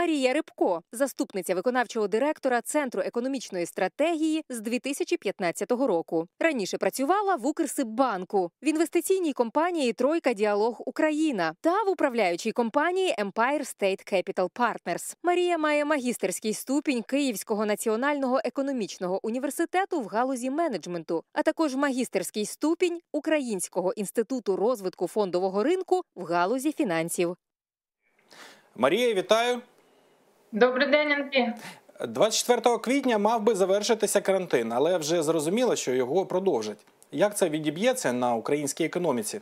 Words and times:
Марія 0.00 0.32
Рибко, 0.32 0.82
заступниця 0.92 1.54
виконавчого 1.54 2.08
директора 2.08 2.60
Центру 2.60 3.02
економічної 3.02 3.66
стратегії 3.66 4.44
з 4.48 4.60
2015 4.60 5.70
року. 5.70 6.26
Раніше 6.38 6.78
працювала 6.78 7.36
в 7.36 7.46
Укрсиббанку, 7.46 8.50
в 8.62 8.66
інвестиційній 8.68 9.32
компанії 9.32 9.92
Тройка 9.92 10.32
Діалог 10.32 10.82
Україна 10.86 11.54
та 11.60 11.82
в 11.82 11.88
управляючій 11.88 12.52
компанії 12.52 13.14
Empire 13.18 13.60
State 13.60 14.12
Capital 14.12 14.50
Partners. 14.50 15.16
Марія 15.22 15.58
має 15.58 15.84
магістерський 15.84 16.54
ступінь 16.54 17.02
Київського 17.02 17.66
національного 17.66 18.40
економічного 18.44 19.26
університету 19.26 20.00
в 20.00 20.06
галузі 20.06 20.50
менеджменту, 20.50 21.24
а 21.32 21.42
також 21.42 21.74
магістерський 21.74 22.46
ступінь 22.46 23.00
Українського 23.12 23.92
інституту 23.92 24.56
розвитку 24.56 25.06
фондового 25.06 25.62
ринку 25.62 26.02
в 26.14 26.24
галузі 26.24 26.72
фінансів. 26.72 27.36
Марія, 28.76 29.14
вітаю. 29.14 29.60
Добрий 30.52 30.90
день, 30.90 31.12
Андрій. 31.12 31.52
24 32.08 32.78
квітня 32.78 33.18
мав 33.18 33.42
би 33.42 33.54
завершитися 33.54 34.20
карантин, 34.20 34.72
але 34.72 34.98
вже 34.98 35.22
зрозуміло, 35.22 35.76
що 35.76 35.92
його 35.92 36.26
продовжать. 36.26 36.86
Як 37.12 37.36
це 37.36 37.48
відіб'ється 37.48 38.12
на 38.12 38.34
українській 38.34 38.84
економіці? 38.84 39.40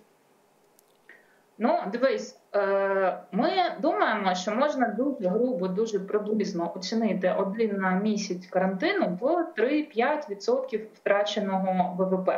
Ну, 1.58 1.78
дивись, 1.92 2.38
е, 2.54 3.18
ми 3.32 3.50
думаємо, 3.80 4.34
що 4.34 4.54
можна 4.54 4.88
дуже 4.88 5.28
грубо, 5.28 5.68
дуже 5.68 6.00
приблизно 6.00 6.72
оцінити 6.76 7.34
один 7.38 7.77
на 7.77 7.90
місяць 7.90 8.46
карантину 8.46 9.18
в 9.20 9.24
3-5% 9.56 10.80
втраченого 10.94 11.94
ВВП. 11.98 12.30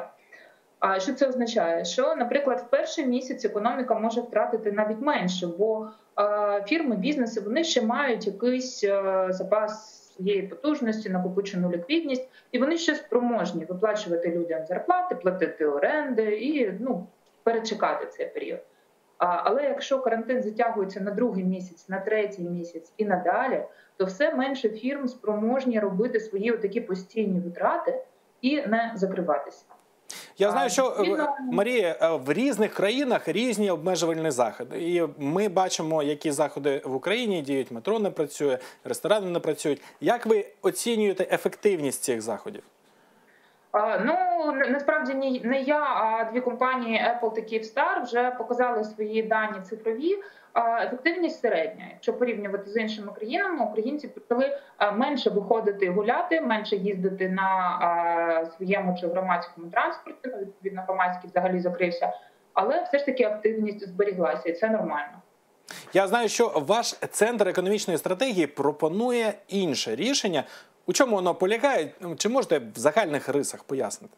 А 0.80 1.00
що 1.00 1.12
це 1.12 1.28
означає? 1.28 1.84
Що, 1.84 2.14
наприклад, 2.14 2.64
в 2.66 2.70
перший 2.70 3.06
місяць 3.06 3.44
економіка 3.44 3.94
може 3.94 4.20
втратити 4.20 4.72
навіть 4.72 5.00
менше, 5.00 5.46
бо 5.58 5.88
фірми, 6.66 6.96
бізнеси 6.96 7.40
вони 7.40 7.64
ще 7.64 7.82
мають 7.82 8.26
якийсь 8.26 8.84
е, 8.84 9.26
запас 9.30 10.00
своєї 10.14 10.42
потужності, 10.42 11.10
накопичену 11.10 11.70
ліквідність, 11.70 12.28
і 12.52 12.58
вони 12.58 12.78
ще 12.78 12.94
спроможні 12.94 13.64
виплачувати 13.64 14.30
людям 14.30 14.66
зарплати, 14.66 15.14
платити 15.14 15.66
оренди 15.66 16.36
і 16.36 16.72
ну 16.80 17.06
перечекати 17.42 18.06
цей 18.06 18.26
період. 18.26 18.60
Але 19.18 19.62
якщо 19.62 20.00
карантин 20.00 20.42
затягується 20.42 21.00
на 21.00 21.10
другий 21.10 21.44
місяць, 21.44 21.88
на 21.88 22.00
третій 22.00 22.42
місяць 22.42 22.92
і 22.96 23.04
надалі, 23.04 23.62
то 23.96 24.04
все 24.04 24.34
менше 24.34 24.68
фірм 24.68 25.08
спроможні 25.08 25.80
робити 25.80 26.20
свої 26.20 26.52
такі 26.52 26.80
постійні 26.80 27.40
витрати 27.40 28.02
і 28.40 28.56
не 28.56 28.92
закриватися. 28.94 29.64
Я 30.40 30.50
знаю, 30.50 30.70
що 30.70 30.86
е, 30.86 31.28
Марія 31.52 31.96
е, 32.02 32.08
в 32.08 32.32
різних 32.32 32.74
країнах 32.74 33.28
різні 33.28 33.70
обмежувальні 33.70 34.30
заходи, 34.30 34.78
і 34.78 35.08
ми 35.18 35.48
бачимо, 35.48 36.02
які 36.02 36.30
заходи 36.30 36.82
в 36.84 36.94
Україні 36.94 37.42
діють. 37.42 37.70
Метро 37.70 37.98
не 37.98 38.10
працює, 38.10 38.58
ресторани 38.84 39.30
не 39.30 39.40
працюють. 39.40 39.82
Як 40.00 40.26
ви 40.26 40.46
оцінюєте 40.62 41.26
ефективність 41.30 42.02
цих 42.02 42.22
заходів? 42.22 42.62
Ну 44.04 44.14
насправді 44.68 45.40
не 45.44 45.60
я, 45.60 45.80
а 45.80 46.30
дві 46.32 46.40
компанії 46.40 46.98
Apple 46.98 47.34
та 47.34 47.40
Kyivstar 47.40 48.02
вже 48.02 48.30
показали 48.30 48.84
свої 48.84 49.22
дані 49.22 49.60
цифрові. 49.68 50.18
Ефективність 50.82 51.40
середня. 51.40 51.84
Якщо 51.92 52.12
порівнювати 52.12 52.70
з 52.70 52.76
іншими 52.76 53.12
країнами, 53.12 53.64
українці 53.64 54.08
почали 54.08 54.58
менше 54.92 55.30
виходити 55.30 55.90
гуляти, 55.90 56.40
менше 56.40 56.76
їздити 56.76 57.28
на 57.28 58.50
своєму 58.56 58.98
чи 59.00 59.06
громадському 59.06 59.70
транспорті. 59.70 60.18
Ну, 60.24 60.38
відповідно, 60.38 60.82
громадський 60.82 61.30
взагалі 61.30 61.60
закрився, 61.60 62.12
але 62.52 62.82
все 62.82 62.98
ж 62.98 63.06
таки 63.06 63.24
активність 63.24 63.88
зберіглася, 63.88 64.48
і 64.48 64.52
це 64.52 64.68
нормально. 64.68 65.22
Я 65.92 66.08
знаю, 66.08 66.28
що 66.28 66.48
ваш 66.66 66.92
центр 66.92 67.48
економічної 67.48 67.98
стратегії 67.98 68.46
пропонує 68.46 69.34
інше 69.48 69.96
рішення. 69.96 70.44
У 70.86 70.92
чому 70.92 71.16
воно 71.16 71.34
полягає? 71.34 71.90
Чи 72.16 72.28
можете 72.28 72.58
в 72.58 72.78
загальних 72.78 73.28
рисах 73.28 73.64
пояснити? 73.64 74.14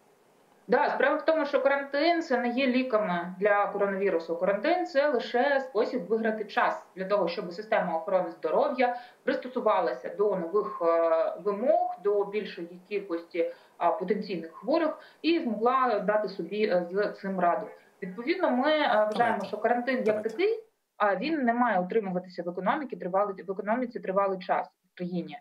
Да, 0.73 0.91
справа 0.91 1.17
в 1.17 1.25
тому, 1.25 1.47
що 1.47 1.61
карантин 1.61 2.23
це 2.23 2.39
не 2.39 2.49
є 2.49 2.67
ліками 2.67 3.35
для 3.39 3.67
коронавірусу. 3.67 4.37
Карантин 4.37 4.87
це 4.87 5.09
лише 5.09 5.61
спосіб 5.61 6.07
виграти 6.07 6.45
час 6.45 6.87
для 6.97 7.05
того, 7.05 7.29
щоб 7.29 7.53
система 7.53 7.97
охорони 7.97 8.31
здоров'я 8.31 8.97
пристосувалася 9.25 10.15
до 10.19 10.37
нових 10.37 10.83
е, 10.83 11.35
вимог, 11.45 11.97
до 12.05 12.25
більшої 12.25 12.81
кількості 12.89 13.39
е, 13.39 13.53
потенційних 14.01 14.53
хворих 14.53 14.99
і 15.23 15.39
змогла 15.39 16.01
дати 16.01 16.29
собі 16.29 16.67
е, 16.67 16.87
з 16.91 17.13
цим 17.21 17.41
раду. 17.41 17.67
Відповідно, 18.03 18.51
ми 18.51 18.79
вважаємо, 18.79 19.45
що 19.45 19.59
карантин 19.59 20.03
як 20.07 20.23
такий, 20.23 20.65
а 20.97 21.17
він 21.17 21.43
не 21.45 21.55
має 21.55 21.81
утримуватися 21.81 22.43
в 22.43 22.49
економіці 22.49 22.97
тривалий 22.97 23.45
в 23.45 23.51
економіці 23.51 24.01
тривалий 24.01 24.39
час 24.39 24.69
в 24.95 24.99
країні. 24.99 25.39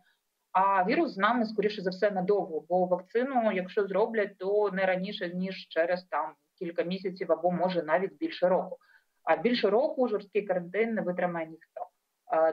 А 0.52 0.84
вірус 0.84 1.12
з 1.12 1.18
нами 1.18 1.46
скоріше 1.46 1.82
за 1.82 1.90
все 1.90 2.12
надовго, 2.12 2.64
бо 2.70 2.86
вакцину, 2.86 3.52
якщо 3.52 3.88
зроблять, 3.88 4.38
то 4.38 4.72
не 4.72 4.86
раніше 4.86 5.30
ніж 5.34 5.68
через 5.70 6.04
там 6.04 6.34
кілька 6.60 6.84
місяців 6.84 7.32
або 7.32 7.52
може 7.52 7.84
навіть 7.84 8.18
більше 8.18 8.50
року. 8.50 8.78
А 9.24 9.36
більше 9.36 9.70
року 9.70 10.08
жорсткий 10.08 10.42
карантин 10.42 10.94
не 10.94 11.02
витримає 11.02 11.48
ніхто. 11.48 11.88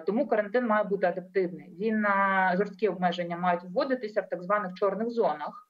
Тому 0.06 0.26
карантин 0.26 0.66
має 0.66 0.84
бути 0.84 1.06
адаптивний. 1.06 1.76
Він 1.80 2.04
е, 2.04 2.54
жорсткі 2.56 2.88
обмеження 2.88 3.36
мають 3.36 3.64
вводитися 3.64 4.20
в 4.20 4.28
так 4.28 4.42
званих 4.42 4.74
чорних 4.74 5.10
зонах, 5.10 5.68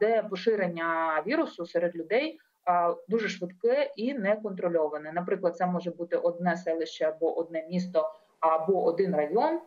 де 0.00 0.22
поширення 0.22 1.22
вірусу 1.26 1.66
серед 1.66 1.96
людей 1.96 2.38
дуже 3.08 3.28
швидке 3.28 3.92
і 3.96 4.14
неконтрольоване. 4.14 5.12
Наприклад, 5.12 5.56
це 5.56 5.66
може 5.66 5.90
бути 5.90 6.16
одне 6.16 6.56
селище 6.56 7.04
або 7.04 7.38
одне 7.38 7.66
місто, 7.70 8.10
або 8.40 8.84
один 8.84 9.16
район 9.16 9.60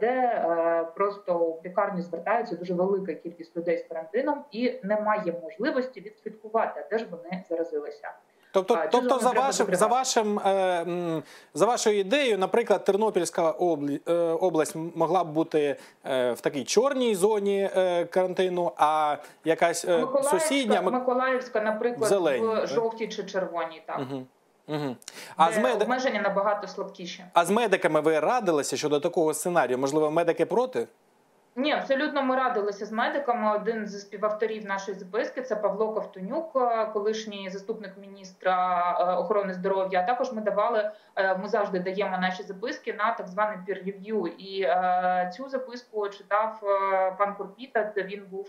де 0.00 0.10
е, 0.10 0.84
просто 0.94 1.38
в 1.38 1.60
лікарні 1.64 2.02
звертається 2.02 2.56
дуже 2.56 2.74
велика 2.74 3.14
кількість 3.14 3.56
людей 3.56 3.78
з 3.78 3.88
карантином, 3.88 4.44
і 4.50 4.74
немає 4.82 5.34
можливості 5.42 6.00
відслідкувати, 6.00 6.86
де 6.90 6.98
ж 6.98 7.06
вони 7.10 7.44
заразилися. 7.48 8.10
Тобто, 8.52 8.74
А, 8.74 8.86
тобто 8.86 9.18
за 9.18 9.30
вашим 9.30 9.66
за 9.74 9.86
вашим 9.86 10.38
е, 10.38 11.22
за 11.54 11.66
вашою 11.66 11.98
ідеєю, 11.98 12.38
наприклад, 12.38 12.84
Тернопільська 12.84 13.50
е, 13.50 14.12
область 14.40 14.76
могла 14.94 15.24
б 15.24 15.32
бути 15.32 15.76
в 16.04 16.36
такій 16.40 16.64
чорній 16.64 17.14
зоні 17.14 17.70
карантину, 18.10 18.72
а 18.76 19.16
якась 19.44 19.84
е, 19.84 20.06
сусідня 20.22 20.82
Миколаївська, 20.82 21.60
наприклад, 21.60 22.08
Зелені, 22.08 22.64
в 22.64 22.66
жовтій 22.66 23.08
чи 23.08 23.24
червоній, 23.24 23.82
так 23.86 23.98
Мгм. 23.98 24.26
Мгм. 24.68 24.96
А 25.36 25.52
з 25.52 25.58
мед... 25.58 25.82
обмеження 25.82 26.20
набагато 26.20 26.66
слабкіші. 26.66 27.24
а 27.32 27.44
з 27.44 27.50
медиками 27.50 28.00
ви 28.00 28.20
радилися 28.20 28.76
щодо 28.76 29.00
такого 29.00 29.34
сценарію? 29.34 29.78
Можливо, 29.78 30.10
медики 30.10 30.46
проти? 30.46 30.86
Ні, 31.56 31.72
абсолютно 31.72 32.22
ми 32.22 32.36
радилися 32.36 32.86
з 32.86 32.92
медиками. 32.92 33.56
Один 33.56 33.86
з 33.86 34.00
співавторів 34.00 34.66
нашої 34.66 34.98
записки 34.98 35.42
це 35.42 35.56
Павло 35.56 35.92
Ковтонюк, 35.92 36.52
е, 36.56 36.86
колишній 36.86 37.50
заступник 37.50 37.92
міністра 38.00 38.80
е, 39.00 39.14
охорони 39.14 39.54
здоров'я. 39.54 40.00
А 40.00 40.06
також 40.06 40.32
ми 40.32 40.40
давали, 40.42 40.90
е, 41.16 41.36
ми 41.36 41.48
завжди 41.48 41.80
даємо 41.80 42.18
наші 42.18 42.42
записки 42.42 42.92
на 42.94 43.12
так 43.12 43.26
peer 43.68 43.84
review. 43.84 44.26
І 44.26 44.68
цю 45.30 45.48
записку 45.48 46.08
читав 46.08 46.60
пан 47.18 47.34
Курпіта. 47.34 47.92
Він 47.96 48.24
був 48.30 48.48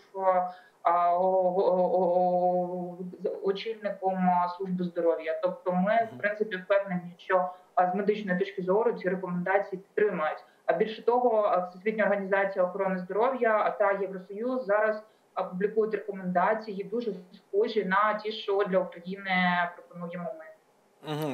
очільником 3.44 4.30
служби 4.58 4.84
здоров'я. 4.84 5.40
Тобто, 5.44 5.72
ми 5.72 6.10
в 6.16 6.18
принципі 6.18 6.58
впевнені, 6.58 7.16
що 7.18 7.50
з 7.94 7.96
медичної 7.96 8.40
точки 8.40 8.62
зору 8.62 8.94
ці 8.94 9.10
рекомендації 9.10 9.82
підтримують. 9.82 10.44
А 10.66 10.74
більше 10.74 11.06
того, 11.06 11.64
Всесвітня 11.70 12.04
організація 12.04 12.66
охорони 12.66 13.00
здоров'я 13.00 13.70
та 13.70 13.92
Євросоюз 13.92 14.66
зараз 14.66 15.04
опублікують 15.36 15.36
публікують 15.36 15.94
рекомендації 15.94 16.84
дуже 16.84 17.14
схожі 17.34 17.86
на 17.86 18.14
ті, 18.14 18.32
що 18.32 18.64
для 18.64 18.80
України 18.80 19.32
пропонуємо 19.76 20.34
ми. 20.40 20.46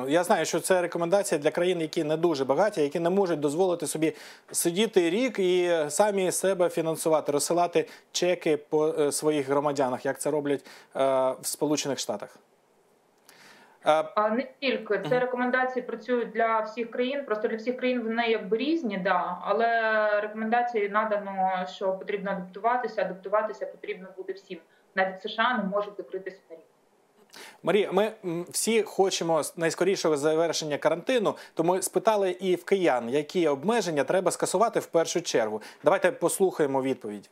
Я 0.08 0.24
знаю, 0.24 0.46
що 0.46 0.60
це 0.60 0.82
рекомендація 0.82 1.42
для 1.42 1.52
країн, 1.52 1.82
які 1.82 2.04
не 2.04 2.18
дуже 2.18 2.46
багаті, 2.46 2.82
які 2.82 3.00
не 3.00 3.10
можуть 3.10 3.40
дозволити 3.40 3.88
собі 3.88 4.14
сидіти 4.52 5.10
рік 5.10 5.40
і 5.40 5.72
самі 5.90 6.31
себе 6.31 6.69
фінансувати, 6.69 7.31
розсилати 7.31 7.88
чеки 8.12 8.58
по 8.58 8.88
е, 8.88 9.12
своїх 9.12 9.48
громадянах, 9.48 10.06
як 10.06 10.19
це 10.19 10.31
роблять 10.31 10.66
е, 10.66 11.00
в 11.42 11.46
Сполучених 11.46 12.00
Штатах. 12.00 12.38
Е, 13.86 14.04
А 14.16 14.30
не 14.30 14.48
тільки 14.60 15.02
це 15.10 15.19
рекомендації 15.19 15.84
працюють 15.84 16.31
для 16.31 16.60
всіх 16.60 16.92
країн. 16.92 17.25
Просто 17.25 17.48
для 17.48 17.57
всіх 17.57 17.78
країн 17.78 18.02
вони 18.02 18.28
якби 18.28 18.57
різні, 18.57 18.98
да 18.98 19.38
але 19.42 20.22
рекомендації 20.22 20.90
надано, 20.90 21.66
що 21.68 21.94
потрібно 21.94 22.31
адаптуватися. 22.31 23.02
Адаптуватися 23.02 23.66
потрібно 23.66 24.07
буде 24.18 24.34
всім. 24.34 24.60
Навіть 24.96 25.22
США 25.22 25.57
не 25.57 25.64
можуть 25.64 25.98
закритися 25.98 26.40
на 26.50 26.56
рік. 26.56 26.66
Марія, 27.63 27.92
ми 27.92 28.12
всі 28.50 28.83
хочемо 28.83 29.42
найскорішого 29.57 30.18
завершення 30.18 30.78
карантину, 30.78 31.36
тому 31.54 31.81
спитали 31.81 32.31
і 32.31 32.56
в 32.56 32.66
киян, 32.66 33.10
які 33.10 33.48
обмеження 33.48 34.04
треба 34.04 34.31
скасувати 34.31 34.80
в 34.80 34.86
першу 34.86 35.22
чергу. 35.22 35.62
Давайте 35.83 36.12
послухаємо 36.12 36.81
відповідь. 36.81 37.30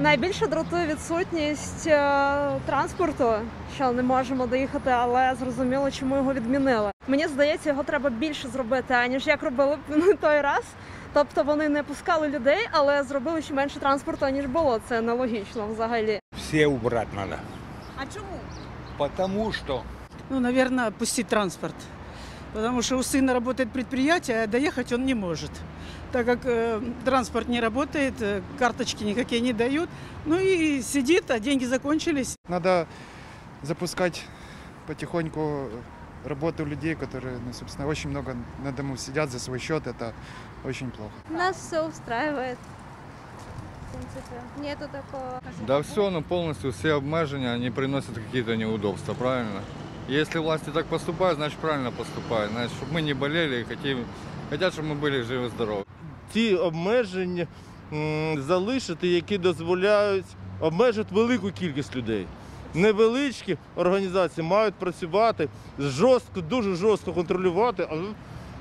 Найбільше 0.00 0.46
дратує 0.46 0.86
відсутність 0.86 1.86
е, 1.86 2.60
транспорту, 2.66 3.32
що 3.74 3.92
не 3.92 4.02
можемо 4.02 4.46
доїхати, 4.46 4.90
але 4.90 5.34
зрозуміло, 5.40 5.90
чому 5.90 6.16
його 6.16 6.32
відмінили. 6.32 6.90
Мені 7.08 7.26
здається, 7.26 7.68
його 7.70 7.82
треба 7.82 8.10
більше 8.10 8.48
зробити, 8.48 8.94
аніж 8.94 9.26
як 9.26 9.42
робили 9.42 9.78
на 9.88 10.12
той 10.12 10.40
раз. 10.40 10.64
Тобто 11.12 11.42
вони 11.42 11.68
не 11.68 11.82
пускали 11.82 12.28
людей, 12.28 12.68
але 12.70 13.02
зробили 13.02 13.42
ще 13.42 13.54
менше 13.54 13.80
транспорту, 13.80 14.28
ніж 14.28 14.46
було. 14.46 14.80
Це 14.88 15.00
нелогічно 15.00 15.66
взагалі. 15.66 16.20
Все 16.36 16.66
убрать 16.66 17.14
надо. 17.14 17.36
А 17.96 18.06
чому? 18.06 18.38
Потому 18.98 19.52
что 19.52 19.84
Ну, 20.28 20.40
наверное, 20.40 20.90
пустить 20.90 21.28
транспорт. 21.28 21.74
Потому 22.52 22.82
что 22.82 22.96
у 22.96 23.02
сына 23.02 23.32
работает 23.32 23.70
предприятие, 23.70 24.44
а 24.44 24.46
доехать 24.46 24.92
он 24.92 25.04
не 25.04 25.14
может. 25.14 25.50
Так 26.12 26.26
как 26.26 26.40
э, 26.44 26.80
транспорт 27.04 27.48
не 27.48 27.60
работает, 27.60 28.14
э, 28.20 28.42
карточки 28.58 29.04
никакие 29.04 29.40
не 29.40 29.52
дают. 29.52 29.90
Ну 30.24 30.38
и 30.38 30.80
сидит, 30.82 31.30
а 31.30 31.38
деньги 31.38 31.64
закончились. 31.64 32.36
Надо 32.48 32.86
запускать 33.62 34.24
потихоньку 34.86 35.68
работу 36.24 36.64
людей, 36.64 36.94
которые, 36.94 37.38
ну, 37.38 37.52
собственно, 37.52 37.86
очень 37.86 38.10
много 38.10 38.36
на 38.64 38.72
дому 38.72 38.96
сидят 38.96 39.30
за 39.30 39.38
свой 39.38 39.58
счет. 39.58 39.86
Это 39.86 40.12
очень 40.64 40.90
плохо. 40.90 41.12
Нас 41.28 41.56
все 41.56 41.86
устраивает. 41.86 42.58
В 43.89 43.93
принципе, 43.93 44.35
нету 44.61 44.85
такого. 44.91 45.41
Да 45.67 45.79
все, 45.81 46.09
ну 46.09 46.21
полностью 46.21 46.71
все 46.71 46.93
обмежения, 46.95 47.53
они 47.53 47.69
приносят 47.71 48.15
какие-то 48.15 48.55
неудобства, 48.55 49.13
правильно? 49.13 49.61
Если 50.09 50.39
власти 50.39 50.69
так 50.73 50.85
поступают, 50.85 51.37
значит 51.37 51.57
правильно 51.59 51.91
поступают. 51.91 52.51
Значит, 52.51 52.71
чтобы 52.77 52.93
мы 52.93 53.01
не 53.01 53.13
болели, 53.13 53.61
и 53.61 53.63
хотим, 53.63 54.05
хотят, 54.49 54.73
чтобы 54.73 54.93
мы 54.93 54.95
были 54.95 55.21
живы-здоровы. 55.23 55.83
ті 56.33 56.55
обмеження 56.55 57.47
м, 57.93 58.41
залишити, 58.41 59.07
які 59.07 59.37
дозволяють 59.37 60.25
обмежити 60.59 61.15
велику 61.15 61.51
кількість 61.51 61.95
людей. 61.95 62.25
Невеличкі 62.73 63.57
організації 63.75 64.47
мають 64.47 64.73
працювати 64.73 65.49
жорстко, 65.79 66.41
дуже 66.41 66.75
жорстко 66.75 67.13
контролювати, 67.13 67.87
але 67.91 68.03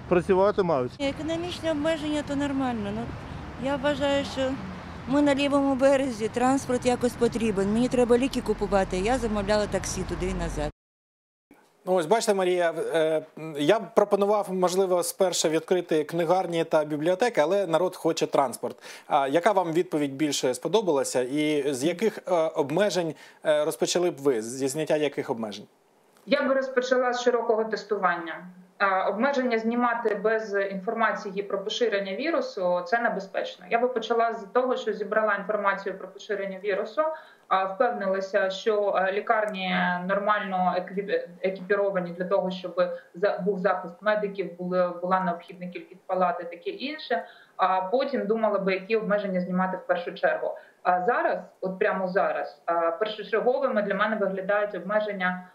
працювати 0.09 0.63
мають. 0.63 0.93
Економічні 1.01 1.71
обмеження 1.71 2.23
то 2.29 2.37
нормально. 2.37 2.91
Ну, 2.95 3.03
я 3.65 3.77
вважаю, 3.77 4.25
що 4.33 4.51
ми 5.08 5.22
на 5.22 5.36
лівому 5.36 5.76
березі, 5.76 6.28
транспорт 6.28 6.86
якось 6.86 7.14
потрібен. 7.14 7.74
Мені 7.74 7.88
треба 7.88 8.18
ліки 8.18 8.42
купувати. 8.42 8.98
Я 8.98 9.18
замовляла 9.18 9.68
таксі 9.68 10.02
туди 10.04 10.26
і 10.26 10.34
назад. 10.34 10.72
Ну, 11.88 11.94
ось 11.94 12.06
бачите, 12.06 12.34
Марія, 12.34 12.74
е, 12.94 13.26
я 13.58 13.80
б 13.80 13.84
пропонував, 13.96 14.54
можливо, 14.54 15.04
спершу 15.04 15.50
відкрити 15.50 16.04
книгарні 16.04 16.64
та 16.64 16.86
бібліотеки, 16.86 17.42
але 17.42 17.68
народ 17.68 17.96
хоче 17.96 18.28
транспорт. 18.28 18.76
А 19.08 19.28
яка 19.28 19.52
вам 19.52 19.74
відповідь 19.74 20.16
більше 20.16 20.54
сподобалася, 20.54 21.22
і 21.22 21.74
з 21.74 21.84
яких 21.84 22.18
е, 22.18 22.32
обмежень 22.34 23.16
е, 23.46 23.66
розпочали 23.66 24.12
б 24.12 24.18
ви? 24.18 24.42
Зі 24.42 24.68
зняття 24.68 24.98
яких 24.98 25.30
обмежень? 25.30 25.66
Я 26.26 26.44
би 26.44 26.54
розпочала 26.54 27.14
з 27.14 27.22
широкого 27.22 27.64
тестування. 27.64 28.48
Обмеження 29.08 29.58
знімати 29.58 30.16
без 30.16 30.56
інформації 30.56 31.44
про 31.44 31.64
поширення 31.64 32.16
вірусу 32.16 32.82
це 32.86 33.00
небезпечно. 33.00 33.66
Я 33.70 33.80
би 33.80 33.88
почала 33.88 34.34
з 34.34 34.44
того, 34.54 34.76
що 34.76 34.94
зібрала 34.94 35.36
інформацію 35.36 35.98
про 35.98 36.08
поширення 36.08 36.60
вірусу, 36.64 37.02
впевнилася, 37.76 38.50
що 38.50 39.00
лікарні 39.12 39.76
нормально 40.08 40.76
екіпіровані 41.42 42.12
для 42.12 42.26
того, 42.26 42.52
щоб 42.52 42.82
був 43.40 43.60
захист 43.60 44.02
медиків, 44.02 44.58
була 45.02 45.20
необхідна 45.26 45.68
кількість 45.68 46.08
палат 46.08 46.40
і 46.40 46.44
таке 46.44 46.70
інше. 46.70 47.26
А 47.58 47.82
потім 47.82 48.28
думала 48.28 48.60
би, 48.60 48.74
які 48.74 48.96
обмеження 48.96 49.42
знімати 49.42 49.78
в 49.78 49.88
першу 49.88 50.14
чергу. 50.14 50.58
А 50.84 51.02
зараз, 51.02 51.40
от 51.62 51.80
прямо 51.80 52.08
зараз, 52.08 52.64
першочерговими 53.00 53.82
для 53.82 53.96
мене 53.96 54.16
виглядають 54.16 54.76
обмеження 54.76 55.48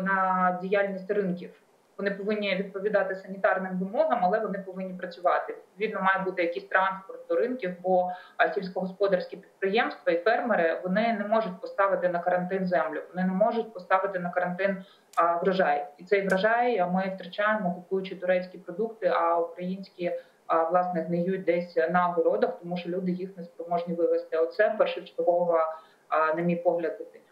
на 0.00 0.58
діяльність 0.62 1.10
ринків. 1.10 1.50
Вони 1.98 2.10
повинні 2.10 2.56
відповідати 2.56 3.16
санітарним 3.16 3.78
вимогам, 3.78 4.20
але 4.22 4.38
вони 4.38 4.58
повинні 4.58 4.94
працювати. 4.94 5.52
Відповідно, 5.52 6.02
має 6.02 6.24
бути 6.24 6.42
якийсь 6.42 6.64
транспорт 6.64 7.20
до 7.28 7.36
ринків, 7.36 7.74
бо 7.82 8.12
сільськогосподарські 8.54 9.36
підприємства 9.36 10.12
і 10.12 10.18
фермери 10.18 10.80
вони 10.84 11.12
не 11.18 11.24
можуть 11.28 11.60
поставити 11.60 12.08
на 12.08 12.18
карантин 12.18 12.66
землю, 12.66 13.00
вони 13.14 13.26
не 13.26 13.32
можуть 13.32 13.74
поставити 13.74 14.18
на 14.18 14.30
карантин 14.30 14.84
врожай. 15.42 15.86
І 15.98 16.04
цей 16.04 16.28
врожай 16.28 16.86
ми 16.92 17.12
втрачаємо, 17.14 17.74
купуючи 17.74 18.16
турецькі 18.16 18.58
продукти, 18.58 19.12
а 19.14 19.38
українські 19.38 20.12
власне 20.70 21.00
гниють 21.00 21.44
десь 21.44 21.76
на 21.76 22.06
городах, 22.06 22.58
тому 22.60 22.76
що 22.76 22.88
люди 22.88 23.12
їх 23.12 23.36
не 23.36 23.44
спроможні 23.44 23.94
вивезти. 23.94 24.36
Оце 24.36 24.74
першочергова, 24.78 25.76
на 26.36 26.42
мій 26.42 26.56
погляд, 26.56 26.96
дитина. 26.98 27.24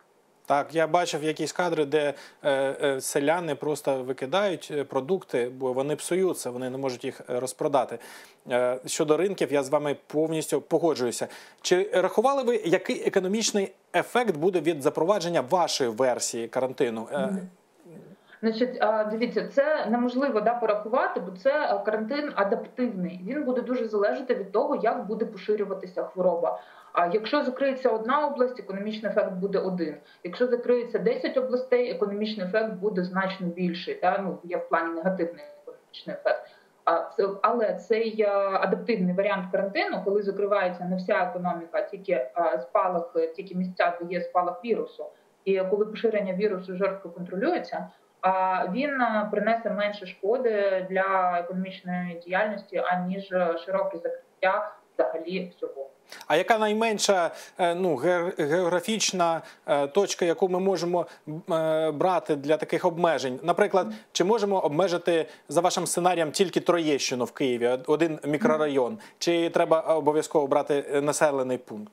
Так, 0.46 0.74
я 0.74 0.86
бачив 0.86 1.24
якісь 1.24 1.52
кадри, 1.52 1.84
де 1.84 2.14
е, 2.42 2.52
е, 2.82 3.00
селяни 3.00 3.54
просто 3.54 4.02
викидають 4.02 4.72
е, 4.74 4.84
продукти, 4.84 5.50
бо 5.58 5.72
вони 5.72 5.96
псуються, 5.96 6.50
вони 6.50 6.70
не 6.70 6.78
можуть 6.78 7.04
їх 7.04 7.20
е, 7.20 7.40
розпродати. 7.40 7.98
Е, 8.50 8.78
щодо 8.86 9.16
ринків, 9.16 9.52
я 9.52 9.62
з 9.62 9.68
вами 9.68 9.96
повністю 10.06 10.60
погоджуюся. 10.60 11.28
Чи 11.60 11.90
рахували 11.94 12.42
ви, 12.42 12.62
який 12.64 13.06
економічний 13.06 13.72
ефект 13.94 14.36
буде 14.36 14.60
від 14.60 14.82
запровадження 14.82 15.40
вашої 15.40 15.90
версії 15.90 16.48
карантину? 16.48 17.08
Е, 17.12 17.28
Значить, 18.40 18.80
дивіться, 19.10 19.48
це 19.48 19.86
неможливо 19.86 20.40
да 20.40 20.54
порахувати, 20.54 21.20
бо 21.20 21.32
це 21.42 21.82
карантин 21.86 22.32
адаптивний. 22.34 23.20
Він 23.26 23.44
буде 23.44 23.60
дуже 23.60 23.88
залежати 23.88 24.34
від 24.34 24.52
того, 24.52 24.76
як 24.76 25.06
буде 25.06 25.24
поширюватися 25.24 26.02
хвороба. 26.02 26.60
А 26.96 27.06
якщо 27.06 27.42
закриється 27.42 27.90
одна 27.90 28.26
область, 28.26 28.60
економічний 28.60 29.12
ефект 29.12 29.32
буде 29.32 29.58
один. 29.58 29.96
Якщо 30.24 30.46
закриється 30.46 30.98
10 30.98 31.36
областей, 31.36 31.90
економічний 31.90 32.46
ефект 32.46 32.72
буде 32.72 33.04
значно 33.04 33.46
більший. 33.46 33.98
Да? 34.02 34.18
Ну 34.18 34.38
є 34.44 34.56
в 34.56 34.68
плані 34.68 34.94
негативний 34.94 35.44
економічний 35.62 36.16
ефект. 36.16 36.50
А 36.84 37.10
це 37.16 37.28
але 37.42 37.74
цей 37.74 38.22
адаптивний 38.52 39.14
варіант 39.14 39.52
карантину, 39.52 40.02
коли 40.04 40.22
закривається 40.22 40.84
не 40.84 40.96
вся 40.96 41.14
економіка, 41.14 41.82
тільки 41.82 42.30
спалах, 42.60 43.16
тільки 43.36 43.54
місця, 43.54 43.98
де 44.00 44.14
є 44.14 44.20
спалах 44.20 44.64
вірусу, 44.64 45.06
і 45.44 45.60
коли 45.60 45.86
поширення 45.86 46.32
вірусу 46.32 46.76
жорстко 46.76 47.10
контролюється. 47.10 47.88
А 48.20 48.64
він 48.72 48.98
принесе 49.30 49.70
менше 49.70 50.06
шкоди 50.06 50.86
для 50.90 51.38
економічної 51.38 52.20
діяльності 52.24 52.82
аніж 52.84 53.26
широке 53.64 53.98
закриття 53.98 54.72
взагалі 54.94 55.52
всього. 55.56 55.85
А 56.26 56.36
яка 56.36 56.58
найменша 56.58 57.30
е, 57.58 57.74
ну, 57.74 57.96
ге- 57.96 58.32
географічна 58.38 59.42
е, 59.66 59.86
точка, 59.86 60.24
яку 60.24 60.48
ми 60.48 60.60
можемо 60.60 61.06
е, 61.28 61.90
брати 61.90 62.36
для 62.36 62.56
таких 62.56 62.84
обмежень? 62.84 63.40
Наприклад, 63.42 63.86
чи 64.12 64.24
можемо 64.24 64.58
обмежити 64.60 65.26
за 65.48 65.60
вашим 65.60 65.86
сценарієм 65.86 66.30
тільки 66.30 66.60
Троєщину 66.60 67.24
в 67.24 67.32
Києві, 67.32 67.78
один 67.86 68.18
мікрорайон? 68.24 68.98
Чи 69.18 69.50
треба 69.50 69.80
обов'язково 69.80 70.46
брати 70.46 71.00
населений 71.02 71.58
пункт? 71.58 71.92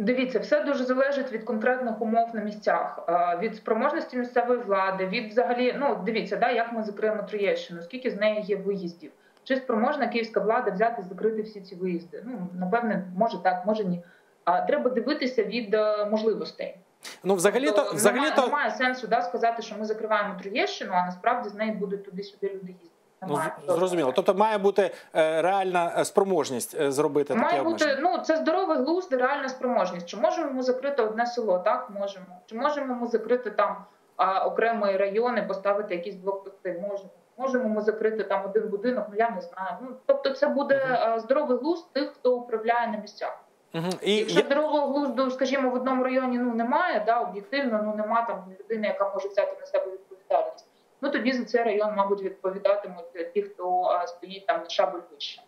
Дивіться, 0.00 0.38
все 0.38 0.64
дуже 0.64 0.84
залежить 0.84 1.32
від 1.32 1.44
конкретних 1.44 2.02
умов 2.02 2.28
на 2.34 2.40
місцях, 2.40 3.08
від 3.42 3.56
спроможності 3.56 4.16
місцевої 4.16 4.60
влади, 4.60 5.06
від 5.06 5.30
взагалі, 5.30 5.76
ну 5.78 6.02
дивіться, 6.06 6.36
да, 6.36 6.50
як 6.50 6.72
ми 6.72 6.82
закриємо 6.82 7.22
Троєщину, 7.22 7.82
скільки 7.82 8.10
з 8.10 8.16
неї 8.16 8.42
є 8.42 8.56
виїздів. 8.56 9.10
Чи 9.48 9.56
спроможна 9.56 10.06
київська 10.08 10.40
влада 10.40 10.70
взяти 10.70 11.02
закрити 11.02 11.42
всі 11.42 11.60
ці 11.60 11.74
виїзди? 11.74 12.22
Ну 12.26 12.48
напевне, 12.54 13.04
може 13.16 13.42
так, 13.42 13.66
може 13.66 13.84
ні. 13.84 14.02
А 14.44 14.60
треба 14.60 14.90
дивитися 14.90 15.44
від 15.44 15.74
е, 15.74 16.04
можливостей. 16.10 16.76
Ну, 17.24 17.34
взагалі-то, 17.34 17.72
Тобто 17.72 17.94
взагалі 17.94 18.20
немає, 18.20 18.36
то 18.36 18.46
немає 18.46 18.70
сенсу 18.70 19.06
да, 19.06 19.22
сказати, 19.22 19.62
що 19.62 19.76
ми 19.78 19.84
закриваємо 19.84 20.34
Троєщину, 20.42 20.92
а 20.94 21.06
насправді 21.06 21.48
з 21.48 21.54
неї 21.54 21.72
будуть 21.72 22.04
туди-сюди 22.04 22.46
люди 22.46 22.72
їздити. 22.72 22.90
ну, 23.22 23.28
Немає. 23.28 23.52
зрозуміло. 23.68 24.12
Тобто 24.16 24.34
має 24.34 24.58
бути 24.58 24.90
е, 25.14 25.42
реальна 25.42 25.94
е, 25.98 26.04
спроможність 26.04 26.90
зробити 26.92 27.34
таке 27.34 27.46
Має 27.46 27.60
обмеження. 27.60 27.94
бути 27.94 28.02
ну 28.02 28.18
це 28.18 28.36
здоровий 28.36 28.76
глузд, 28.76 29.12
реальна 29.12 29.48
спроможність. 29.48 30.06
Чи 30.06 30.16
можемо 30.16 30.52
ми 30.52 30.62
закрити 30.62 31.02
одне 31.02 31.26
село? 31.26 31.58
Так 31.58 31.90
можемо. 31.90 32.26
Чи 32.46 32.54
можемо 32.54 32.94
ми 32.94 33.06
закрити 33.06 33.50
там 33.50 33.84
а, 34.16 34.46
окремий 34.46 34.96
район 34.96 35.38
і 35.38 35.42
поставити 35.42 35.94
якісь 35.94 36.14
блокпости? 36.16 36.84
Можемо. 36.88 37.10
Можемо 37.38 37.68
ми 37.68 37.80
закрити 37.80 38.24
там 38.24 38.44
один 38.44 38.68
будинок? 38.68 39.06
Ну 39.10 39.16
я 39.16 39.30
не 39.30 39.40
знаю. 39.40 39.76
Ну 39.82 39.88
тобто, 40.06 40.30
це 40.30 40.48
буде 40.48 40.98
а, 41.02 41.18
здоровий 41.20 41.58
глузд 41.58 41.92
тих, 41.92 42.10
хто 42.12 42.36
управляє 42.36 42.86
на 42.88 42.98
місцях. 42.98 43.38
Мгм. 43.72 43.90
І 44.02 44.16
Якщо 44.16 44.38
я- 44.40 44.44
здорового 44.46 44.86
глузду, 44.86 45.30
скажімо, 45.30 45.70
в 45.70 45.74
одному 45.74 46.04
районі 46.04 46.38
ну 46.38 46.54
немає, 46.54 47.02
да 47.06 47.20
об'єктивно, 47.20 47.80
ну 47.84 47.94
нема 47.94 48.22
там 48.22 48.44
людини, 48.60 48.86
яка 48.86 49.10
може 49.14 49.28
взяти 49.28 49.56
на 49.60 49.66
себе 49.66 49.86
відповідальність. 49.92 50.66
Ну 51.00 51.10
тоді 51.10 51.32
за 51.32 51.44
цей 51.44 51.62
район, 51.62 51.94
мабуть, 51.96 52.22
відповідатимуть 52.22 53.32
ті, 53.34 53.42
хто 53.42 53.82
а, 53.82 54.06
стоїть 54.06 54.46
там 54.46 54.60
на 54.62 54.68
шабель 54.68 55.00
вище. 55.12 55.42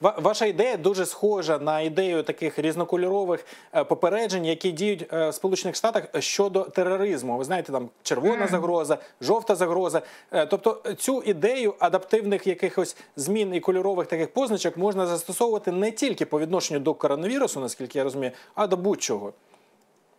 Ва- 0.00 0.14
Ваша 0.18 0.46
ідея 0.46 0.76
дуже 0.76 1.06
схожа 1.06 1.58
на 1.58 1.80
ідею 1.80 2.22
таких 2.22 2.58
різнокольорових 2.58 3.46
е, 3.74 3.84
попереджень, 3.84 4.44
які 4.44 4.72
діють 4.72 5.12
е, 5.12 5.28
в 5.28 5.34
Сполучених 5.34 5.76
Штатах 5.76 6.04
щодо 6.18 6.62
тероризму. 6.64 7.36
Ви 7.38 7.44
знаєте, 7.44 7.72
там 7.72 7.88
червона 8.02 8.46
загроза, 8.46 8.98
жовта 9.20 9.54
загроза. 9.54 10.02
Е, 10.32 10.46
Тобто 10.46 10.82
цю 10.98 11.22
ідею 11.22 11.74
адаптивних 11.78 12.46
якихось 12.46 12.96
змін 13.16 13.54
і 13.54 13.60
кольорових 13.60 14.06
таких 14.06 14.32
позначок 14.32 14.76
можна 14.76 15.06
застосовувати 15.06 15.72
не 15.72 15.90
тільки 15.90 16.26
по 16.26 16.40
відношенню 16.40 16.80
до 16.80 16.94
коронавірусу, 16.94 17.60
наскільки 17.60 17.98
я 17.98 18.04
розумію, 18.04 18.32
а 18.54 18.66
до 18.66 18.76
будь-чого. 18.76 19.32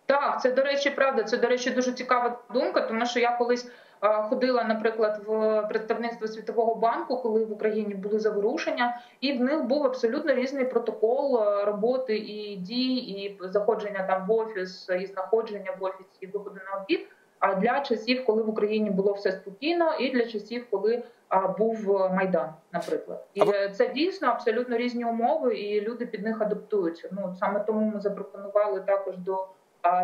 Так, 0.06 0.42
це 0.42 0.52
до 0.52 0.64
речі, 0.64 0.90
правда. 0.90 1.24
Це 1.24 1.38
до 1.38 1.48
речі, 1.48 1.70
дуже 1.70 1.92
цікава 1.94 2.40
думка, 2.54 2.82
тому 2.82 3.06
що 3.06 3.20
я 3.20 3.32
колись 3.38 3.66
ходила, 4.01 4.63
наприклад, 4.63 5.22
в 5.25 5.62
представництво 5.70 6.27
Світового 6.27 6.75
банку, 6.75 7.18
коли 7.18 7.46
в 7.46 7.51
Україні 7.51 7.96
були 7.96 8.20
заворушення, 8.20 9.01
і 9.22 9.34
в 9.34 9.42
них 9.42 9.63
був 9.63 9.86
абсолютно 9.86 10.34
різний 10.34 10.66
протокол 10.66 11.44
е, 11.44 11.66
роботи 11.66 12.18
і 12.18 12.56
дій, 12.56 12.96
і 12.96 13.38
заходження 13.42 14.04
там 14.08 14.27
в 14.27 14.32
офіс, 14.32 14.89
і 15.01 15.06
знаходження 15.06 15.72
в 15.80 15.84
офісі, 15.84 16.18
і 16.22 16.27
виходу 16.27 16.56
на 16.56 16.82
обід. 16.82 17.08
А 17.39 17.56
для 17.56 17.80
часів, 17.80 18.25
коли 18.25 18.44
в 18.44 18.50
Україні 18.50 18.89
було 18.89 19.13
все 19.13 19.32
спокійно, 19.32 19.94
і 20.00 20.10
для 20.10 20.25
часів, 20.25 20.68
коли 20.70 21.04
а, 21.30 21.48
був 21.48 22.01
е, 22.01 22.10
майдан, 22.10 22.50
наприклад, 22.74 23.25
і 23.34 23.42
А 23.42 23.46
е, 23.46 23.70
це 23.70 23.88
дійсно 23.88 24.27
абсолютно 24.27 24.77
різні 24.77 25.06
умови, 25.06 25.56
і 25.56 25.82
люди 25.82 26.06
під 26.06 26.24
них 26.24 26.42
адаптуються. 26.42 27.10
Ну 27.12 27.36
саме 27.39 27.60
тому 27.60 27.92
ми 27.94 28.00
запропонували 28.00 28.80
також 28.80 29.18
до 29.18 29.48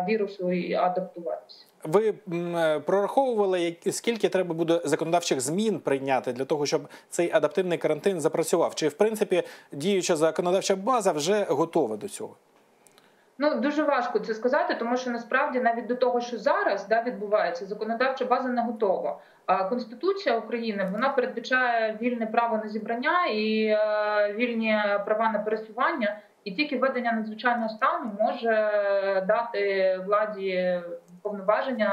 вірусу 0.08 0.52
і 0.52 0.74
адаптуватися. 0.74 1.64
Ви 1.84 2.14
е, 2.32 2.80
прораховували, 2.80 3.76
скільки 3.90 4.28
треба 4.28 4.54
буде 4.54 4.80
законодавчих 4.84 5.40
змін 5.40 5.78
прийняти 5.80 6.32
для 6.32 6.44
того, 6.44 6.66
щоб 6.66 6.88
цей 7.10 7.32
адаптивний 7.32 7.78
карантин 7.78 8.20
запрацював? 8.20 8.74
Чи 8.74 8.88
в 8.88 8.92
принципі 8.92 9.42
діюча 9.72 10.16
законодавча 10.16 10.76
база 10.76 11.12
вже 11.12 11.46
готова 11.48 11.96
до 11.96 12.08
цього? 12.08 12.36
Ну 13.38 13.60
дуже 13.60 13.82
важко 13.82 14.18
це 14.18 14.34
сказати, 14.34 14.74
тому 14.78 14.96
що 14.96 15.10
насправді 15.10 15.60
навіть 15.60 15.86
до 15.86 15.94
того, 15.94 16.20
що 16.20 16.38
зараз 16.38 16.88
да 16.88 17.02
відбувається, 17.02 17.66
законодавча 17.66 18.24
база 18.24 18.48
не 18.48 18.62
готова. 18.62 19.18
А 19.46 19.64
Конституція 19.64 20.38
України 20.38 20.88
вона 20.92 21.08
передбачає 21.08 21.98
вільне 22.02 22.26
право 22.26 22.56
на 22.56 22.68
зібрання 22.68 23.26
і 23.26 23.64
е, 23.64 24.34
вільні 24.36 24.78
права 25.06 25.30
на 25.32 25.38
пересування, 25.38 26.18
і 26.44 26.52
тільки 26.52 26.78
введення 26.78 27.12
надзвичайного 27.12 27.68
стану 27.68 28.12
може 28.20 28.50
дати 29.28 29.98
владі 29.98 30.80
повноваження 31.22 31.92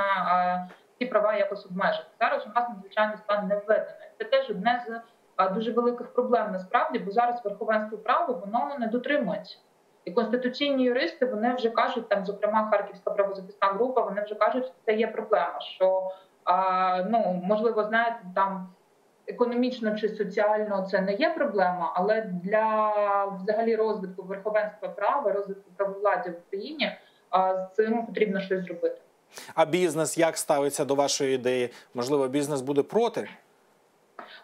ці 0.99 1.05
права 1.05 1.35
якось 1.35 1.65
обмежити. 1.65 2.07
Зараз 2.19 2.45
у 2.45 2.59
нас 2.59 2.69
надзвичайний 2.69 3.17
стан 3.17 3.47
не 3.47 3.55
введений. 3.55 4.09
Це 4.17 4.23
теж 4.23 4.49
одне 4.49 4.85
з 4.87 5.01
дуже 5.53 5.71
великих 5.71 6.13
проблем 6.13 6.51
насправді, 6.51 6.99
бо 6.99 7.11
зараз 7.11 7.45
верховенство 7.45 7.97
права 7.97 8.33
воно 8.33 8.77
не 8.79 8.87
дотримується. 8.87 9.57
І 10.05 10.11
конституційні 10.11 10.83
юристи 10.83 11.25
вони 11.25 11.53
вже 11.53 11.69
кажуть, 11.69 12.09
там, 12.09 12.25
зокрема, 12.25 12.69
Харківська 12.71 13.11
правозахисна 13.11 13.67
група, 13.67 14.01
вони 14.01 14.21
вже 14.21 14.35
кажуть, 14.35 14.65
що 14.65 14.73
це 14.85 14.93
є 14.93 15.07
проблема. 15.07 15.59
Що 15.59 16.11
ну 17.05 17.41
можливо, 17.43 17.83
знаєте, 17.83 18.19
там 18.35 18.69
економічно 19.27 19.97
чи 19.97 20.09
соціально 20.09 20.87
це 20.91 21.01
не 21.01 21.13
є 21.13 21.29
проблема, 21.29 21.91
але 21.95 22.21
для 22.21 22.93
взагалі 23.41 23.75
розвитку 23.75 24.23
верховенства 24.23 24.89
права, 24.89 25.31
розвитку 25.31 25.71
правовладдя 25.77 26.29
в 26.29 26.35
Україні 26.47 26.91
з 27.31 27.75
цим 27.75 28.05
потрібно 28.05 28.41
щось 28.41 28.63
зробити. 28.63 29.01
А 29.55 29.65
бізнес 29.65 30.17
як 30.17 30.37
ставиться 30.37 30.85
до 30.85 30.95
вашої 30.95 31.35
ідеї? 31.35 31.69
Можливо, 31.93 32.27
бізнес 32.27 32.61
буде 32.61 32.83
проти? 32.83 33.29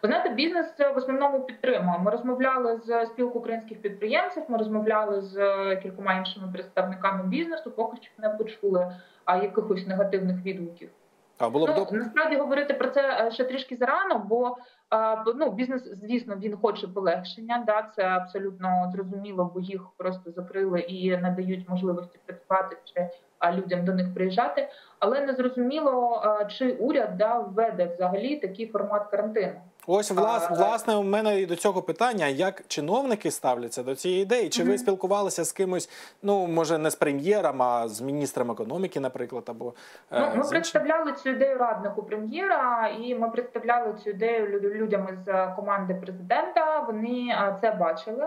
Ви 0.02 0.08
знаєте, 0.08 0.28
бізнес 0.28 0.66
е, 0.80 0.92
в 0.92 0.96
основному 0.96 1.40
підтримує. 1.40 1.98
Ми 1.98 2.10
розмовляли 2.10 2.80
з 2.86 3.06
спілкою 3.06 3.40
українських 3.40 3.82
підприємців. 3.82 4.42
Ми 4.48 4.58
розмовляли 4.58 5.20
з 5.20 5.36
е, 5.36 5.76
кількома 5.76 6.14
іншими 6.14 6.48
представниками 6.52 7.24
бізнесу. 7.24 7.70
Поки 7.70 7.96
що 7.96 8.10
не 8.18 8.28
почули 8.28 8.92
якихось 9.26 9.86
негативних 9.86 10.44
відгуків. 10.44 10.88
А 11.38 11.50
було 11.50 11.66
б 11.66 11.70
Ну, 11.70 11.76
добре. 11.76 11.98
насправді 11.98 12.36
говорити 12.36 12.74
про 12.74 12.88
це 12.88 13.26
е, 13.26 13.30
ще 13.30 13.44
трішки 13.44 13.76
зарано, 13.76 14.18
бо 14.28 14.56
е, 14.94 15.16
ну, 15.36 15.50
бізнес, 15.50 15.82
звісно, 16.02 16.36
він 16.36 16.56
хоче 16.56 16.88
полегшення. 16.88 17.64
Да, 17.66 17.88
це 17.96 18.02
абсолютно 18.02 18.90
зрозуміло, 18.94 19.50
бо 19.54 19.60
їх 19.60 19.82
просто 19.96 20.30
закрили 20.30 20.80
і 20.80 21.16
надають 21.16 21.68
можливості 21.68 22.18
працювати 22.26 22.76
чи 22.84 23.08
людям 23.52 23.84
до 23.84 23.94
них 23.94 24.14
приїжджати. 24.14 24.68
Але 24.98 25.20
не 25.20 25.32
зрозуміло, 25.34 26.22
е, 26.40 26.46
чи 26.46 26.72
уряд 26.72 27.16
да, 27.16 27.38
введе 27.38 27.86
взагалі 27.86 28.36
такий 28.36 28.66
формат 28.66 29.06
карантину. 29.06 29.60
Ось 29.90 30.10
влас, 30.10 30.46
А, 30.50 30.54
власне 30.54 30.94
у 30.96 31.02
мене 31.02 31.40
і 31.40 31.46
до 31.46 31.56
цього 31.56 31.82
питання: 31.82 32.26
як 32.26 32.62
чиновники 32.68 33.30
ставляться 33.30 33.82
до 33.82 33.94
цієї 33.94 34.22
ідеї? 34.22 34.48
Чи 34.48 34.64
ви 34.64 34.78
спілкувалися 34.78 35.44
з 35.44 35.52
кимось? 35.52 35.90
Ну 36.22 36.46
може 36.46 36.78
не 36.78 36.90
з 36.90 36.96
прем'єром, 36.96 37.62
а 37.62 37.88
з 37.88 38.00
міністром 38.00 38.50
економіки, 38.50 39.00
наприклад, 39.00 39.44
або 39.46 39.68
е, 40.12 40.20
Ну, 40.20 40.26
ми 40.26 40.34
іншим? 40.34 40.50
представляли 40.50 41.12
цю 41.12 41.28
ідею 41.30 41.58
раднику 41.58 42.02
прем'єра, 42.02 42.88
і 43.00 43.14
ми 43.14 43.30
представляли 43.30 43.94
цю 44.04 44.10
ідею 44.10 44.46
лю- 44.60 44.74
людям 44.74 45.08
із 45.12 45.28
е, 45.28 45.52
команди 45.56 45.94
президента. 45.94 46.78
Вони 46.80 47.28
е, 47.30 47.56
це 47.60 47.70
бачили. 47.70 48.26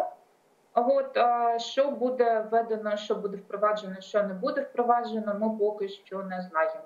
От 0.74 1.18
е, 1.18 1.60
що 1.60 1.92
буде 1.92 2.46
введено, 2.52 2.98
що 2.98 3.16
буде 3.16 3.38
впроваджено, 3.38 3.96
що 4.00 4.24
не 4.24 4.34
буде 4.34 4.62
впроваджено, 4.62 5.36
ми 5.40 5.58
поки 5.60 5.90
що 5.90 6.18
не 6.24 6.42
знаємо. 6.42 6.82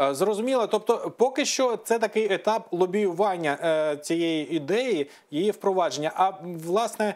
Е, 0.00 0.14
Зрозуміло. 0.14 0.66
Тобто, 0.66 1.12
поки 1.16 1.44
що 1.44 1.76
це 1.76 1.98
такий 1.98 2.32
етап 2.32 2.66
лобіювання 2.70 3.58
е, 3.62 3.96
цієї 3.96 4.56
ідеї, 4.56 5.10
її 5.30 5.50
впровадження. 5.50 6.12
А 6.16 6.32
власне, 6.66 7.14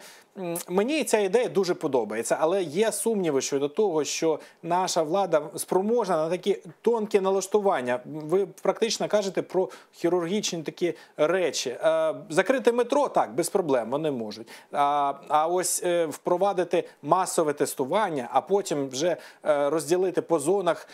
мені 0.68 1.04
ця 1.04 1.18
ідея 1.18 1.48
дуже 1.48 1.74
подобається, 1.74 2.36
але 2.40 2.62
є 2.62 2.92
сумніви 2.92 3.40
щодо 3.40 3.68
того, 3.68 4.04
що 4.04 4.40
наша 4.62 5.02
влада 5.02 5.42
спроможна 5.56 6.16
на 6.16 6.30
такі 6.30 6.58
тонкі 6.82 7.20
налаштування. 7.20 8.00
Ви 8.04 8.46
практично 8.46 9.08
кажете 9.08 9.42
про 9.42 9.68
хірургічні 9.92 10.62
такі 10.62 10.94
речі. 11.16 11.70
Е, 11.70 12.14
Закрити 12.28 12.72
метро 12.72 13.08
так, 13.08 13.34
без 13.34 13.48
проблем, 13.48 13.90
вони 13.90 14.10
можуть. 14.10 14.48
А, 14.72 15.14
а 15.28 15.46
ось 15.46 15.84
впровадити 16.08 16.88
масове 17.02 17.52
тестування, 17.52 18.28
а 18.32 18.40
потім 18.40 18.88
вже 18.88 19.16
розділити 19.42 20.22
по 20.22 20.38
зонах 20.38 20.88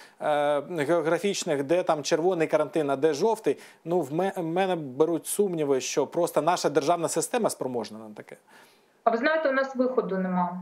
географічних, 0.79 1.63
де 1.73 1.83
там 1.83 2.03
червоний 2.03 2.47
карантин, 2.47 2.91
а 2.91 2.97
де 2.97 3.15
жовтий. 3.15 3.59
Ну, 3.85 4.01
в 4.01 4.13
ме- 4.13 4.33
мене 4.37 4.77
беруть 4.77 5.27
сумніви, 5.27 5.81
що 5.81 6.07
просто 6.07 6.43
наша 6.43 6.69
державна 6.69 7.09
система 7.09 7.51
спроможна 7.51 7.99
на 7.99 8.15
таке. 8.15 8.37
А 9.05 9.11
ви 9.11 9.17
знаєте, 9.17 9.49
у 9.49 9.53
нас 9.53 9.77
виходу 9.77 10.19
нема. 10.19 10.59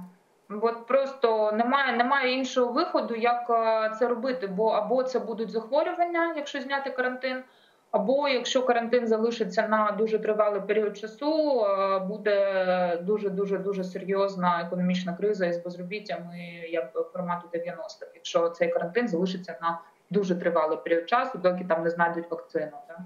От 0.62 0.86
просто 0.86 1.52
немає, 1.52 1.96
немає 1.96 2.34
іншого 2.34 2.72
виходу, 2.72 3.14
як 3.14 3.50
е, 3.50 3.94
це 3.98 4.08
робити. 4.08 4.46
Бо 4.46 4.68
або 4.68 5.02
це 5.02 5.18
будуть 5.18 5.50
захворювання, 5.50 6.34
якщо 6.36 6.60
зняти 6.60 6.90
карантин, 6.90 7.42
або 7.90 8.28
якщо 8.28 8.62
карантин 8.62 9.06
залишиться 9.06 9.68
на 9.68 9.90
дуже 9.98 10.18
тривалий 10.18 10.60
період 10.60 10.96
часу, 10.98 11.60
е, 11.64 11.98
буде 11.98 13.02
дуже 13.02 13.30
дуже 13.30 13.58
дуже 13.58 13.84
серйозна 13.84 14.62
економічна 14.66 15.12
криза 15.16 15.46
із 15.46 15.58
безробіттям 15.64 16.18
і 16.36 16.70
як 16.70 16.92
формату 17.12 17.48
90-х, 17.54 18.06
якщо 18.14 18.48
цей 18.48 18.68
карантин 18.68 19.08
залишиться 19.08 19.58
на 19.62 19.80
дуже 20.10 20.34
тривалий 20.34 20.78
період 20.84 21.08
часу, 21.08 21.38
доки 21.38 21.64
там 21.68 21.84
не 21.84 21.90
знайдуть 21.90 22.30
вакцину. 22.30 22.72
Так? 22.88 22.98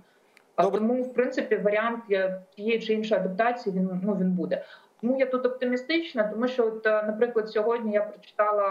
Добре. 0.59 0.81
тому, 0.81 1.03
в 1.03 1.15
принципі, 1.15 1.57
варіант 1.57 2.05
тієї 2.57 2.81
чи 2.81 2.93
іншої 2.93 3.21
адаптації 3.21 3.77
він 3.77 4.01
ну 4.03 4.17
він 4.17 4.31
буде. 4.31 4.65
Тому 5.01 5.19
я 5.19 5.27
тут 5.27 5.47
оптимістична, 5.47 6.25
тому 6.25 6.49
що, 6.49 6.67
от, 6.67 6.87
е, 6.87 7.03
наприклад, 7.03 7.51
сьогодні 7.51 7.93
я 7.93 8.03
прочитала 8.03 8.67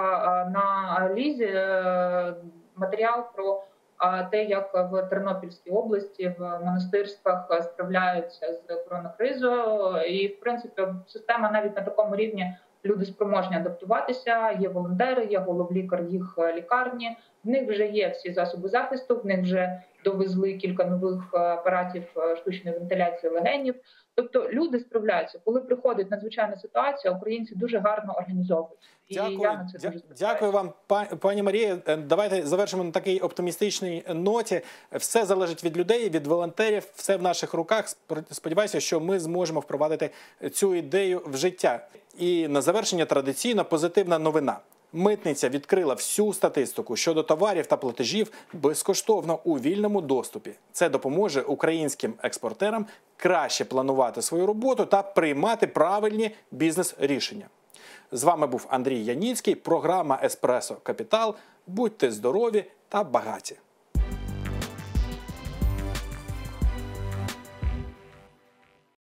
е, 0.47 0.49
на 0.49 1.13
лізі 1.13 1.45
е, 1.45 2.33
матеріал 2.75 3.23
про 3.35 3.63
те, 4.31 4.43
як 4.43 4.91
в 4.91 5.03
Тернопільській 5.03 5.71
області 5.71 6.35
в 6.39 6.59
монастирствах 6.59 7.63
справляються 7.63 8.53
з 8.53 8.75
коронакризою, 8.75 9.97
і 10.01 10.27
в 10.27 10.39
принципі 10.39 10.87
система 11.07 11.51
навіть 11.51 11.75
на 11.75 11.81
такому 11.81 12.15
рівні 12.15 12.57
люди 12.85 13.05
спроможні 13.05 13.55
адаптуватися. 13.55 14.51
Є 14.51 14.69
волонтери, 14.69 15.25
є 15.25 15.39
головлікар 15.39 16.03
їх 16.03 16.35
е, 16.37 16.53
лікарні. 16.53 17.17
В 17.43 17.49
них 17.49 17.69
вже 17.69 17.87
є 17.87 18.09
всі 18.09 18.33
засоби 18.33 18.69
захисту. 18.69 19.19
В 19.19 19.25
них 19.25 19.41
вже 19.41 19.81
довезли 20.03 20.53
кілька 20.53 20.85
нових 20.85 21.19
е, 21.33 21.37
апаратів 21.37 22.03
е, 22.17 22.35
штучної 22.35 22.77
вентиляції 22.79 23.31
легенів. 23.33 23.75
Тобто 24.15 24.49
люди 24.51 24.79
справляються. 24.79 25.39
Коли 25.45 25.61
приходить 25.61 26.11
надзвичайна 26.11 26.55
ситуація, 26.57 27.13
українці 27.13 27.55
дуже 27.55 27.79
гарно 27.79 28.13
організовують. 28.13 28.79
І 29.07 29.15
я 29.15 29.29
на 29.29 29.69
це 29.71 29.77
дя- 29.87 29.91
дуже 29.91 30.03
дякую 30.19 30.51
вам, 30.51 30.73
па- 30.87 31.05
пані 31.05 31.43
Марія. 31.43 31.77
Е, 31.87 31.95
Давайте 31.97 32.41
завершимо 32.45 32.83
на 32.83 32.91
такій 32.91 33.19
оптимістичній 33.19 34.03
ноті. 34.09 34.61
Все 34.91 35.25
залежить 35.25 35.63
від 35.63 35.77
людей, 35.77 36.09
від 36.09 36.27
волонтерів. 36.27 36.87
Все 36.95 37.17
в 37.17 37.21
наших 37.21 37.53
руках. 37.53 37.85
Сподіваюся, 38.31 38.79
що 38.79 38.99
ми 38.99 39.19
зможемо 39.19 39.59
впровадити 39.59 40.09
цю 40.51 40.75
ідею 40.75 41.21
в 41.25 41.37
життя. 41.37 41.87
І 42.17 42.47
на 42.47 42.61
завершення 42.61 43.05
традиційно 43.05 43.65
позитивна 43.65 44.19
новина. 44.19 44.57
Митниця 44.93 45.49
відкрила 45.49 45.93
всю 45.93 46.33
статистику 46.33 46.95
щодо 46.95 47.23
товарів 47.23 47.65
та 47.65 47.77
платежів 47.77 48.31
безкоштовно 48.53 49.39
у 49.43 49.59
вільному 49.59 50.01
доступі. 50.01 50.51
Це 50.71 50.89
допоможе 50.89 51.41
українським 51.41 52.13
експортерам 52.23 52.85
краще 53.17 53.65
планувати 53.65 54.21
свою 54.21 54.45
роботу 54.45 54.85
та 54.85 55.03
приймати 55.03 55.67
правильні 55.67 56.31
бізнес-рішення. 56.51 57.47
З 58.11 58.23
вами 58.23 58.47
був 58.47 58.65
Андрій 58.69 59.03
Яніцький, 59.03 59.55
програма 59.55 60.19
Еспресо 60.23 60.77
Капітал. 60.83 61.35
Будьте 61.67 62.11
здорові 62.11 62.65
та 62.89 63.03
багаті! 63.03 63.55